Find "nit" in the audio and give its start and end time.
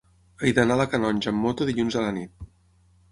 2.17-2.49